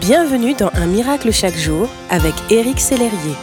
[0.00, 3.34] Bienvenue dans Un miracle chaque jour avec Éric Sellerier.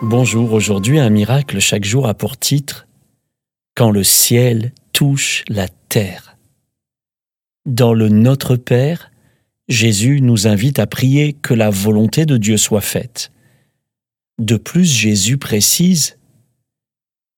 [0.00, 2.86] Bonjour, aujourd'hui Un miracle chaque jour a pour titre
[3.74, 6.36] Quand le ciel touche la terre.
[7.66, 9.10] Dans le Notre Père,
[9.68, 13.30] Jésus nous invite à prier que la volonté de Dieu soit faite.
[14.38, 16.16] De plus, Jésus précise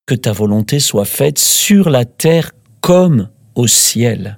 [0.07, 4.37] que ta volonté soit faite sur la terre comme au ciel.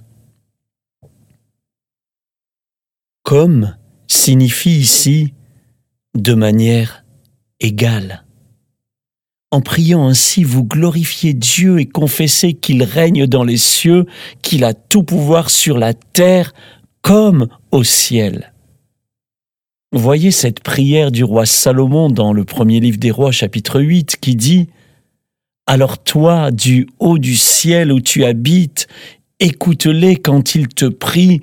[3.32, 3.74] Comme
[4.08, 5.32] signifie ici
[6.14, 7.02] de manière
[7.60, 8.26] égale.
[9.50, 14.04] En priant ainsi, vous glorifiez Dieu et confessez qu'il règne dans les cieux,
[14.42, 16.52] qu'il a tout pouvoir sur la terre
[17.00, 18.52] comme au ciel.
[19.92, 24.36] Voyez cette prière du roi Salomon dans le premier livre des rois chapitre 8 qui
[24.36, 24.68] dit
[25.66, 28.88] Alors toi, du haut du ciel où tu habites,
[29.40, 31.40] écoute-les quand ils te prient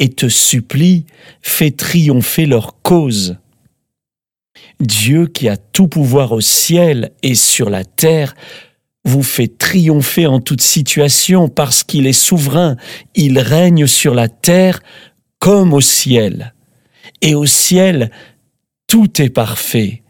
[0.00, 1.06] et te supplient,
[1.42, 3.36] fais triompher leur cause.
[4.80, 8.34] Dieu qui a tout pouvoir au ciel et sur la terre
[9.04, 12.76] vous fait triompher en toute situation parce qu'il est souverain,
[13.14, 14.80] il règne sur la terre
[15.38, 16.54] comme au ciel.
[17.22, 18.10] Et au ciel,
[18.86, 20.02] tout est parfait,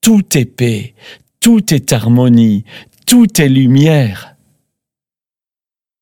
[0.00, 0.94] tout est paix,
[1.40, 2.64] tout est harmonie,
[3.06, 4.35] tout est lumière.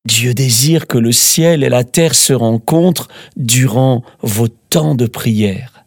[0.06, 5.84] Dieu désire que le ciel et la terre se rencontrent durant vos temps de prière.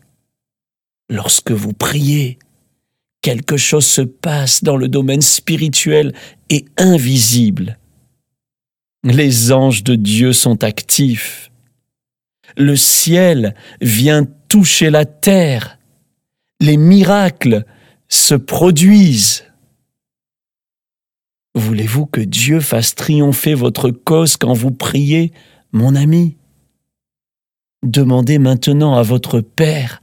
[1.10, 2.40] Lorsque vous priez,
[3.22, 6.14] quelque chose se passe dans le domaine spirituel
[6.50, 7.78] et invisible.
[9.04, 11.52] Les anges de Dieu sont actifs.
[12.58, 15.78] Le ciel vient toucher la terre.
[16.60, 17.66] Les miracles
[18.10, 19.47] se produisent.
[21.58, 25.34] Voulez-vous que Dieu fasse triompher votre cause quand vous priez,
[25.72, 26.38] mon ami?
[27.82, 30.00] Demandez maintenant à votre Père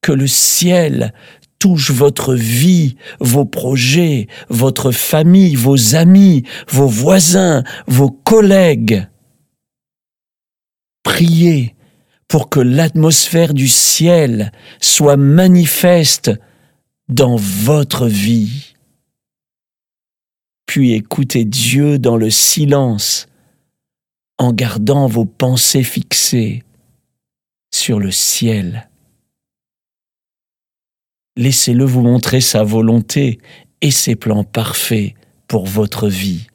[0.00, 1.14] que le ciel
[1.60, 9.06] touche votre vie, vos projets, votre famille, vos amis, vos voisins, vos collègues.
[11.04, 11.76] Priez
[12.26, 14.50] pour que l'atmosphère du ciel
[14.80, 16.32] soit manifeste
[17.08, 18.74] dans votre vie.
[20.68, 23.26] Puis écoutez Dieu dans le silence
[24.36, 26.62] en gardant vos pensées fixées
[27.74, 28.90] sur le ciel.
[31.36, 33.38] Laissez-le vous montrer sa volonté
[33.80, 35.14] et ses plans parfaits
[35.46, 36.48] pour votre vie.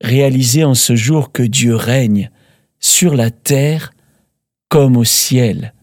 [0.00, 2.30] Réalisez en ce jour que Dieu règne
[2.80, 3.92] sur la terre
[4.70, 5.74] comme au ciel,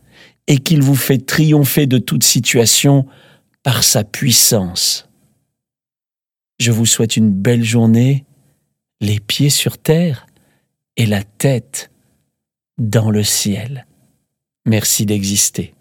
[0.48, 3.06] et qu'il vous fait triompher de toute situation
[3.62, 5.08] par sa puissance.
[6.60, 8.26] Je vous souhaite une belle journée,
[9.02, 10.28] les pieds sur terre
[10.98, 11.92] et la tête
[12.78, 13.86] dans le ciel.
[14.66, 15.74] Merci d'exister.